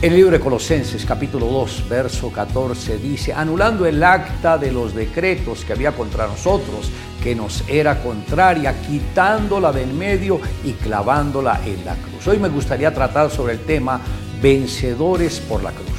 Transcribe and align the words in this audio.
El 0.00 0.14
libro 0.14 0.30
de 0.30 0.38
Colosenses 0.38 1.04
capítulo 1.04 1.46
2, 1.46 1.88
verso 1.88 2.30
14 2.30 2.98
dice, 2.98 3.32
anulando 3.32 3.84
el 3.84 4.00
acta 4.04 4.56
de 4.56 4.70
los 4.70 4.94
decretos 4.94 5.64
que 5.64 5.72
había 5.72 5.90
contra 5.90 6.28
nosotros, 6.28 6.88
que 7.20 7.34
nos 7.34 7.68
era 7.68 8.00
contraria, 8.00 8.80
quitándola 8.80 9.72
del 9.72 9.92
medio 9.92 10.40
y 10.62 10.74
clavándola 10.74 11.60
en 11.66 11.84
la 11.84 11.96
cruz. 11.96 12.28
Hoy 12.28 12.38
me 12.38 12.48
gustaría 12.48 12.94
tratar 12.94 13.28
sobre 13.28 13.54
el 13.54 13.60
tema 13.64 14.00
vencedores 14.40 15.40
por 15.40 15.64
la 15.64 15.72
cruz. 15.72 15.97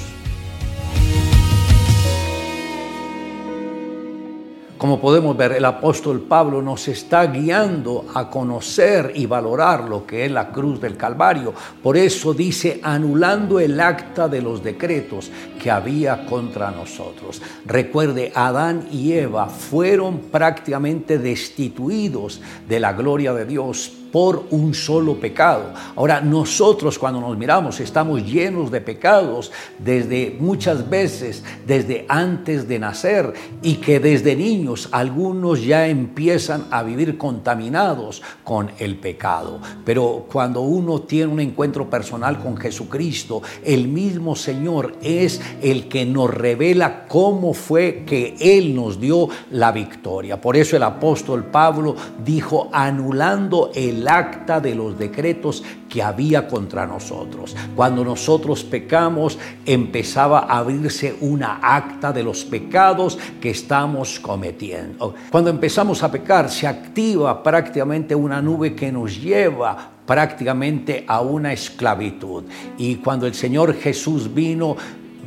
Como 4.80 5.02
podemos 5.02 5.36
ver, 5.36 5.52
el 5.52 5.66
apóstol 5.66 6.22
Pablo 6.22 6.62
nos 6.62 6.88
está 6.88 7.26
guiando 7.26 8.06
a 8.16 8.30
conocer 8.30 9.12
y 9.14 9.26
valorar 9.26 9.84
lo 9.84 10.06
que 10.06 10.24
es 10.24 10.32
la 10.32 10.54
cruz 10.54 10.80
del 10.80 10.96
Calvario. 10.96 11.54
Por 11.84 11.98
eso 11.98 12.34
dice, 12.34 12.80
anulando 12.82 13.60
el 13.60 13.78
acta 13.78 14.30
de 14.30 14.42
los 14.42 14.64
decretos 14.64 15.30
que 15.62 15.70
había 15.70 16.26
contra 16.26 16.72
nosotros. 16.72 17.42
Recuerde, 17.66 18.32
Adán 18.34 18.88
y 18.90 19.12
Eva 19.12 19.48
fueron 19.48 20.20
prácticamente 20.32 21.18
destituidos 21.18 22.40
de 22.66 22.80
la 22.80 22.94
gloria 22.94 23.34
de 23.34 23.44
Dios 23.44 23.99
por 24.12 24.46
un 24.52 24.74
solo 24.74 25.16
pecado. 25.16 25.74
Ahora 25.96 26.22
nosotros 26.22 26.98
cuando 26.98 27.22
nos 27.22 27.38
miramos 27.38 27.80
estamos 27.80 28.26
llenos 28.26 28.72
de 28.72 28.82
pecados 28.82 29.52
desde 29.78 30.36
muchas 30.40 30.90
veces, 30.90 31.44
desde 31.66 32.06
antes 32.08 32.68
de 32.68 32.80
nacer 32.80 33.34
y 33.62 33.76
que 33.76 34.00
desde 34.00 34.36
niños 34.36 34.90
algunos 34.92 35.64
ya 35.64 35.88
empiezan 35.88 36.66
a 36.72 36.84
vivir 36.84 37.18
contaminados 37.18 38.22
con 38.44 38.72
el 38.80 38.98
pecado. 38.98 39.60
Pero 39.86 40.26
cuando 40.32 40.62
uno 40.62 41.02
tiene 41.02 41.32
un 41.32 41.40
encuentro 41.40 41.90
personal 41.90 42.40
con 42.40 42.58
Jesucristo, 42.58 43.42
el 43.64 43.88
mismo 43.88 44.36
Señor 44.36 44.94
es 45.02 45.42
el 45.62 45.88
que 45.88 46.06
nos 46.06 46.34
revela 46.34 47.08
cómo 47.08 47.54
fue 47.54 48.04
que 48.06 48.36
Él 48.40 48.76
nos 48.76 49.00
dio 49.00 49.30
la 49.52 49.72
victoria. 49.72 50.40
Por 50.40 50.56
eso 50.56 50.76
el 50.76 50.84
apóstol 50.84 51.46
Pablo 51.46 51.96
dijo, 52.24 52.70
anulando 52.72 53.72
el 53.74 53.99
acta 54.08 54.60
de 54.60 54.76
los 54.76 54.98
decretos 54.98 55.64
que 55.90 56.04
había 56.04 56.48
contra 56.48 56.86
nosotros. 56.86 57.56
Cuando 57.76 58.04
nosotros 58.04 58.64
pecamos, 58.64 59.38
empezaba 59.66 60.40
a 60.40 60.60
abrirse 60.60 61.16
una 61.22 61.60
acta 61.62 62.14
de 62.14 62.24
los 62.24 62.46
pecados 62.46 63.18
que 63.42 63.50
estamos 63.50 64.20
cometiendo. 64.20 65.16
Cuando 65.32 65.50
empezamos 65.50 66.04
a 66.04 66.12
pecar, 66.12 66.50
se 66.50 66.68
activa 66.68 67.42
prácticamente 67.42 68.14
una 68.16 68.42
nube 68.42 68.76
que 68.76 68.92
nos 68.92 69.20
lleva 69.20 69.92
prácticamente 70.10 71.06
a 71.08 71.22
una 71.22 71.54
esclavitud. 71.54 72.44
Y 72.80 72.96
cuando 72.96 73.28
el 73.28 73.36
Señor 73.36 73.76
Jesús 73.76 74.34
vino, 74.34 74.76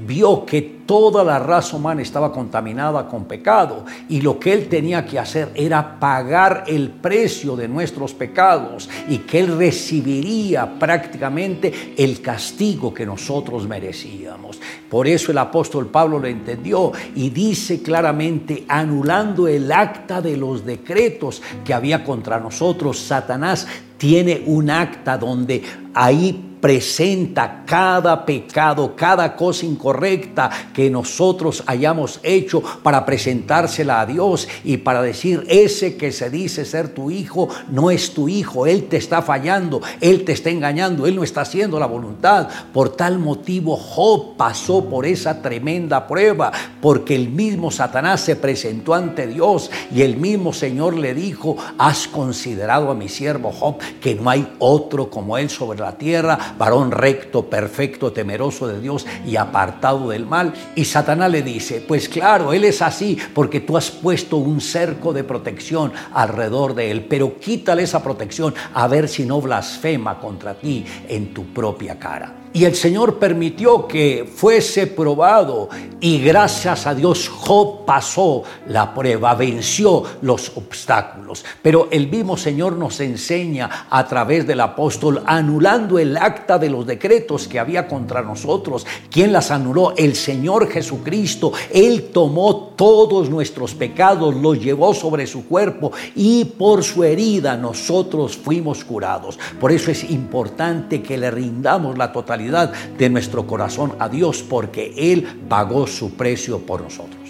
vio 0.07 0.45
que 0.45 0.83
toda 0.87 1.25
la 1.25 1.39
raza 1.39 1.77
humana 1.77 2.03
estaba 2.03 2.33
contaminada 2.33 3.09
con 3.09 3.25
pecado 3.25 3.85
y 4.09 4.21
lo 4.21 4.39
que 4.39 4.53
él 4.53 4.69
tenía 4.69 5.07
que 5.07 5.19
hacer 5.19 5.51
era 5.55 5.99
pagar 5.99 6.65
el 6.67 6.91
precio 6.91 7.57
de 7.57 7.69
nuestros 7.69 8.13
pecados 8.13 8.89
y 9.09 9.19
que 9.19 9.41
él 9.41 9.57
recibiría 9.57 10.79
prácticamente 10.79 11.95
el 11.97 12.21
castigo 12.21 12.93
que 12.93 13.07
nosotros 13.07 13.67
merecíamos. 13.67 14.61
Por 14.91 15.07
eso 15.07 15.33
el 15.33 15.39
apóstol 15.39 15.87
Pablo 15.87 16.19
lo 16.19 16.27
entendió 16.27 16.93
y 17.15 17.31
dice 17.31 17.83
claramente, 17.83 18.65
anulando 18.69 19.49
el 19.49 19.71
acta 19.73 20.21
de 20.21 20.37
los 20.37 20.67
decretos 20.67 21.43
que 21.65 21.73
había 21.73 22.05
contra 22.05 22.39
nosotros, 22.39 22.99
Satanás 22.99 23.67
tiene 23.97 24.43
un 24.47 24.69
acta 24.69 25.17
donde 25.17 25.63
ahí 25.95 26.52
presenta 26.63 27.65
cada 27.67 28.25
pecado, 28.25 28.95
cada 28.95 29.35
cosa 29.35 29.67
incorrecta 29.67 30.49
que 30.73 30.89
nosotros 30.89 31.65
hayamos 31.67 32.21
hecho 32.23 32.63
para 32.85 33.05
presentársela 33.05 34.01
a 34.01 34.07
Dios 34.07 34.47
y 34.63 34.77
para 34.77 35.03
decir, 35.03 35.45
ese 35.49 35.97
que 35.97 36.13
se 36.13 36.31
dice 36.31 36.65
ser 36.65 36.95
tu 36.95 37.11
hijo 37.11 37.49
no 37.69 37.91
es 37.91 38.15
tu 38.15 38.29
hijo, 38.29 38.69
Él 38.69 38.85
te 38.85 38.97
está 38.97 39.23
fallando, 39.23 39.83
Él 40.01 40.25
te 40.25 40.31
está 40.31 40.51
engañando, 40.51 41.09
Él 41.09 41.17
no 41.17 41.25
está 41.25 41.41
haciendo 41.41 41.81
la 41.81 41.87
voluntad. 41.87 42.49
Por 42.73 42.91
tal 42.91 43.19
motivo 43.19 43.77
Job 43.77 44.37
pasó 44.37 44.85
por 44.85 45.05
esa 45.05 45.43
tremenda 45.43 46.07
prueba, 46.07 46.53
porque 46.81 47.17
el 47.17 47.29
mismo 47.29 47.73
Satanás 47.73 48.21
se 48.21 48.37
presentó 48.37 48.95
ante 48.95 49.27
Dios 49.27 49.69
y 49.93 50.03
el 50.03 50.17
mismo 50.17 50.53
Señor 50.53 50.97
le 50.97 51.13
dijo, 51.13 51.57
has 51.77 52.07
considerado 52.07 52.89
a 52.89 52.95
mi 52.95 53.09
siervo 53.09 53.51
Job 53.51 53.79
que 54.01 54.15
no 54.15 54.31
hay 54.31 54.47
otro 54.61 55.11
como 55.11 55.37
Él 55.37 55.51
sobre 55.51 55.81
la 55.81 55.99
tierra 55.99 56.52
varón 56.59 56.91
recto, 56.91 57.47
perfecto, 57.47 58.13
temeroso 58.13 58.67
de 58.67 58.81
Dios 58.81 59.07
y 59.27 59.37
apartado 59.37 60.11
del 60.11 60.27
mal. 60.27 60.53
Y 60.75 60.85
Satanás 60.85 61.31
le 61.31 61.43
dice, 61.43 61.85
pues 61.87 62.09
claro, 62.09 62.53
Él 62.53 62.65
es 62.65 62.83
así 62.83 63.19
porque 63.35 63.61
tú 63.61 63.77
has 63.77 63.91
puesto 63.91 64.37
un 64.37 64.61
cerco 64.61 65.13
de 65.13 65.25
protección 65.25 65.93
alrededor 66.13 66.75
de 66.75 66.91
Él, 66.91 67.07
pero 67.09 67.39
quítale 67.39 67.83
esa 67.83 68.03
protección 68.03 68.55
a 68.75 68.89
ver 68.89 69.09
si 69.09 69.25
no 69.25 69.41
blasfema 69.41 70.19
contra 70.19 70.55
ti 70.55 70.85
en 71.09 71.33
tu 71.33 71.47
propia 71.47 71.99
cara. 71.99 72.42
Y 72.55 72.65
el 72.67 72.75
Señor 72.75 73.19
permitió 73.19 73.89
que 73.89 74.31
fuese 74.31 74.87
probado 74.87 75.71
y 76.01 76.19
gracias 76.19 76.87
a 76.87 76.95
Dios 76.95 77.29
Job 77.29 77.87
pasó 77.87 78.43
la 78.67 78.93
prueba, 78.93 79.35
venció 79.35 80.03
los 80.21 80.53
obstáculos. 80.57 81.45
Pero 81.63 81.89
el 81.91 82.09
mismo 82.09 82.37
Señor 82.37 82.77
nos 82.77 83.01
enseña 83.01 83.87
a 83.89 84.07
través 84.07 84.47
del 84.47 84.61
apóstol, 84.61 85.23
anulando 85.25 85.99
el 85.99 86.17
acta 86.17 86.59
de 86.59 86.69
los 86.69 86.87
decretos 86.87 87.49
que 87.49 87.59
había 87.59 87.89
contra 87.89 88.21
nosotros. 88.21 88.87
¿Quién 89.11 89.33
las 89.33 89.51
anuló? 89.51 89.95
El 89.97 90.15
Señor 90.15 90.69
Jesucristo. 90.69 91.53
Él 91.73 92.11
tomó 92.13 92.75
todos 92.77 93.31
nuestros 93.31 93.75
pecados, 93.75 94.35
los 94.35 94.61
llevó 94.61 94.93
sobre 94.93 95.27
su 95.27 95.47
cuerpo 95.47 95.93
y 96.17 96.45
por 96.45 96.83
su 96.83 97.05
herida 97.05 97.57
nosotros 97.57 98.37
fuimos 98.37 98.85
curados. 98.85 99.39
Por 99.59 99.73
eso 99.73 99.91
es 99.91 100.11
importante 100.11 101.01
que 101.01 101.17
le 101.17 101.31
rindamos 101.31 101.97
la 101.97 102.13
de 102.51 103.11
nuestro 103.11 103.47
corazón 103.47 103.95
a 103.99 104.09
Dios 104.09 104.43
porque 104.43 104.93
Él 104.97 105.45
pagó 105.49 105.87
su 105.87 106.15
precio 106.15 106.59
por 106.61 106.83
nosotros. 106.83 107.23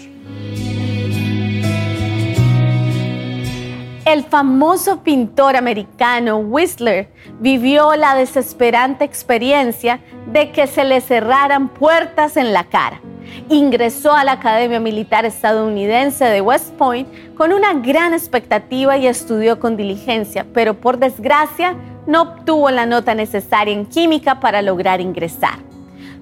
El 4.05 4.23
famoso 4.25 5.01
pintor 5.01 5.55
americano 5.55 6.37
Whistler 6.37 7.09
vivió 7.39 7.95
la 7.95 8.15
desesperante 8.15 9.05
experiencia 9.05 10.01
de 10.31 10.51
que 10.51 10.67
se 10.67 10.83
le 10.83 10.99
cerraran 10.99 11.69
puertas 11.69 12.37
en 12.37 12.53
la 12.53 12.65
cara. 12.65 13.01
Ingresó 13.49 14.13
a 14.13 14.23
la 14.23 14.33
Academia 14.33 14.79
Militar 14.79 15.25
Estadounidense 15.25 16.25
de 16.25 16.41
West 16.41 16.73
Point 16.73 17.07
con 17.35 17.53
una 17.53 17.73
gran 17.73 18.13
expectativa 18.13 18.97
y 18.97 19.07
estudió 19.07 19.59
con 19.59 19.77
diligencia, 19.77 20.45
pero 20.53 20.75
por 20.75 20.99
desgracia 20.99 21.75
no 22.05 22.21
obtuvo 22.21 22.69
la 22.69 22.85
nota 22.85 23.15
necesaria 23.15 23.73
en 23.73 23.85
química 23.85 24.39
para 24.39 24.61
lograr 24.61 25.01
ingresar. 25.01 25.59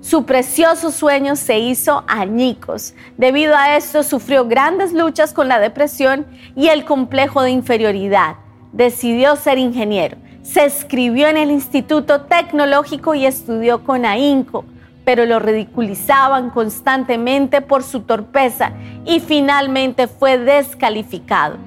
Su 0.02 0.26
precioso 0.26 0.90
sueño 0.90 1.36
se 1.36 1.60
hizo 1.60 2.04
añicos. 2.08 2.96
Debido 3.18 3.56
a 3.56 3.78
esto 3.78 4.02
sufrió 4.02 4.48
grandes 4.48 4.94
luchas 4.94 5.32
con 5.32 5.48
la 5.48 5.60
depresión 5.60 6.26
y 6.56 6.70
el 6.70 6.86
complejo 6.86 7.44
de 7.44 7.52
inferioridad. 7.52 8.38
Decidió 8.74 9.36
ser 9.36 9.60
ingeniero. 9.60 10.18
Se 10.42 10.66
escribió 10.66 11.28
en 11.28 11.38
el 11.38 11.52
Instituto 11.52 12.22
Tecnológico 12.22 13.14
y 13.14 13.28
estudió 13.28 13.84
con 13.84 14.06
ahínco, 14.06 14.66
pero 15.06 15.28
lo 15.28 15.38
ridiculizaban 15.38 16.50
constantemente 16.50 17.62
por 17.62 17.84
su 17.84 18.02
torpeza 18.02 18.72
y 19.06 19.20
finalmente 19.20 20.08
fue 20.08 20.40
descalificado. 20.40 21.58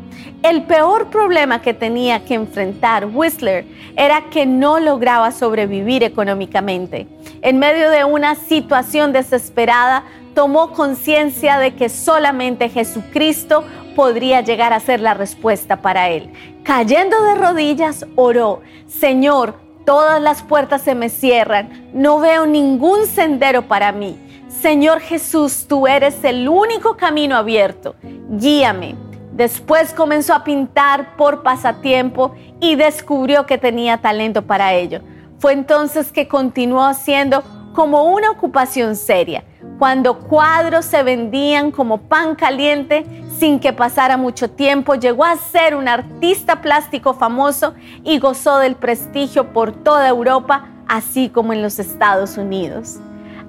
El 0.44 0.64
peor 0.64 1.08
problema 1.08 1.62
que 1.62 1.72
tenía 1.72 2.26
que 2.26 2.34
enfrentar 2.34 3.06
Whistler 3.06 3.64
era 3.96 4.28
que 4.28 4.44
no 4.44 4.78
lograba 4.78 5.32
sobrevivir 5.32 6.02
económicamente. 6.02 7.08
En 7.40 7.58
medio 7.58 7.88
de 7.88 8.04
una 8.04 8.34
situación 8.34 9.14
desesperada, 9.14 10.04
tomó 10.34 10.72
conciencia 10.72 11.56
de 11.56 11.74
que 11.74 11.88
solamente 11.88 12.68
Jesucristo 12.68 13.64
podría 13.96 14.42
llegar 14.42 14.74
a 14.74 14.80
ser 14.80 15.00
la 15.00 15.14
respuesta 15.14 15.80
para 15.80 16.10
él. 16.10 16.30
Cayendo 16.62 17.22
de 17.22 17.36
rodillas, 17.36 18.04
oró, 18.14 18.60
Señor, 18.86 19.54
todas 19.86 20.20
las 20.20 20.42
puertas 20.42 20.82
se 20.82 20.94
me 20.94 21.08
cierran, 21.08 21.88
no 21.94 22.20
veo 22.20 22.44
ningún 22.44 23.06
sendero 23.06 23.62
para 23.62 23.92
mí. 23.92 24.18
Señor 24.60 25.00
Jesús, 25.00 25.64
tú 25.66 25.86
eres 25.86 26.22
el 26.22 26.46
único 26.50 26.98
camino 26.98 27.34
abierto. 27.34 27.94
Guíame. 28.28 29.03
Después 29.34 29.92
comenzó 29.92 30.32
a 30.32 30.44
pintar 30.44 31.16
por 31.16 31.42
pasatiempo 31.42 32.34
y 32.60 32.76
descubrió 32.76 33.46
que 33.46 33.58
tenía 33.58 33.98
talento 33.98 34.42
para 34.42 34.74
ello. 34.74 35.00
Fue 35.38 35.52
entonces 35.52 36.12
que 36.12 36.28
continuó 36.28 36.84
haciendo 36.84 37.42
como 37.74 38.04
una 38.04 38.30
ocupación 38.30 38.94
seria, 38.94 39.42
cuando 39.78 40.20
cuadros 40.20 40.84
se 40.84 41.02
vendían 41.02 41.72
como 41.72 41.98
pan 41.98 42.36
caliente 42.36 43.04
sin 43.36 43.58
que 43.58 43.72
pasara 43.72 44.16
mucho 44.16 44.48
tiempo, 44.48 44.94
llegó 44.94 45.24
a 45.24 45.36
ser 45.36 45.74
un 45.74 45.88
artista 45.88 46.62
plástico 46.62 47.14
famoso 47.14 47.74
y 48.04 48.20
gozó 48.20 48.58
del 48.58 48.76
prestigio 48.76 49.52
por 49.52 49.72
toda 49.72 50.08
Europa, 50.08 50.68
así 50.86 51.28
como 51.28 51.52
en 51.52 51.60
los 51.60 51.80
Estados 51.80 52.38
Unidos. 52.38 53.00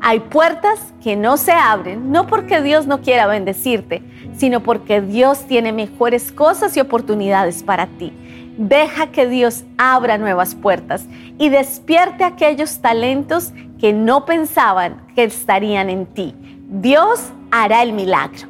Hay 0.08 0.20
puertas 0.20 0.94
que 1.02 1.16
no 1.16 1.36
se 1.36 1.52
abren, 1.52 2.12
no 2.12 2.28
porque 2.28 2.62
Dios 2.62 2.86
no 2.86 3.02
quiera 3.02 3.26
bendecirte, 3.26 4.04
sino 4.38 4.60
porque 4.60 5.02
Dios 5.02 5.48
tiene 5.48 5.72
mejores 5.72 6.32
cosas 6.32 6.78
y 6.78 6.80
oportunidades 6.80 7.64
para 7.64 7.88
ti. 7.88 8.14
Deja 8.56 9.08
que 9.08 9.26
Dios 9.26 9.64
abra 9.80 10.20
nuevas 10.20 10.54
puertas 10.54 11.08
y 11.40 11.50
despierte 11.50 12.24
aquellos 12.24 12.82
talentos 12.82 13.52
que 13.80 13.94
no 13.94 14.26
pensaban 14.26 15.02
que 15.16 15.24
estarían 15.24 15.90
en 15.90 16.06
ti. 16.06 16.36
Dios 16.70 17.22
hará 17.50 17.82
el 17.82 17.92
milagro. 17.92 18.48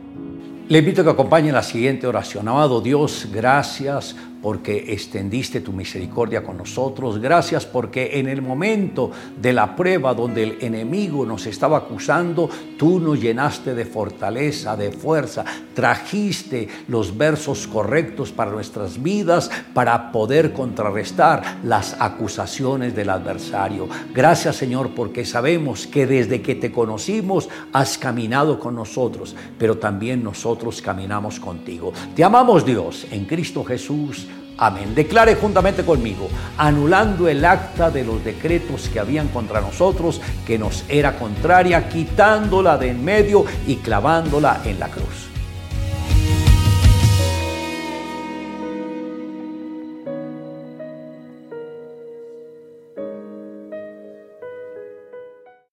Le 0.68 0.80
invito 0.80 1.02
a 1.02 1.04
que 1.06 1.12
acompañe 1.12 1.54
la 1.54 1.64
siguiente 1.64 2.06
oración. 2.06 2.50
Amado 2.50 2.82
Dios, 2.82 3.30
gracias 3.32 4.14
porque 4.46 4.94
extendiste 4.94 5.60
tu 5.60 5.74
misericordia 5.74 6.44
con 6.44 6.58
nosotros. 6.58 7.18
Gracias 7.18 7.66
porque 7.66 8.20
en 8.20 8.30
el 8.30 8.44
momento 8.44 9.10
de 9.42 9.52
la 9.52 9.76
prueba 9.76 10.14
donde 10.14 10.44
el 10.44 10.58
enemigo 10.62 11.26
nos 11.26 11.48
estaba 11.48 11.78
acusando, 11.78 12.48
tú 12.78 13.00
nos 13.00 13.20
llenaste 13.20 13.74
de 13.74 13.86
fortaleza, 13.86 14.78
de 14.78 14.92
fuerza. 14.92 15.44
Trajiste 15.74 16.68
los 16.90 17.18
versos 17.18 17.66
correctos 17.66 18.32
para 18.32 18.52
nuestras 18.52 19.02
vidas 19.02 19.50
para 19.74 20.12
poder 20.12 20.54
contrarrestar 20.54 21.58
las 21.64 22.00
acusaciones 22.00 22.96
del 22.96 23.10
adversario. 23.10 23.90
Gracias 24.14 24.58
Señor 24.58 24.92
porque 24.94 25.26
sabemos 25.26 25.88
que 25.88 26.06
desde 26.06 26.44
que 26.44 26.54
te 26.54 26.72
conocimos 26.72 27.50
has 27.74 27.98
caminado 27.98 28.60
con 28.60 28.76
nosotros, 28.76 29.36
pero 29.58 29.80
también 29.80 30.24
nosotros 30.24 30.84
caminamos 30.84 31.40
contigo. 31.40 31.94
Te 32.16 32.24
amamos 32.24 32.64
Dios 32.64 33.08
en 33.10 33.26
Cristo 33.26 33.64
Jesús. 33.64 34.28
Amén. 34.58 34.96
Declare 34.96 35.36
juntamente 35.36 35.84
conmigo, 35.84 36.30
anulando 36.58 37.28
el 37.28 37.44
acta 37.44 37.92
de 37.92 38.06
los 38.06 38.24
decretos 38.24 38.88
que 38.88 39.00
habían 39.00 39.28
contra 39.28 39.60
nosotros, 39.60 40.22
que 40.48 40.58
nos 40.58 40.86
era 40.88 41.18
contraria, 41.18 41.90
quitándola 41.90 42.78
de 42.78 42.90
en 42.90 43.04
medio 43.04 43.46
y 43.68 43.78
clavándola 43.78 44.62
en 44.64 44.80
la 44.80 44.88
cruz. 44.88 45.35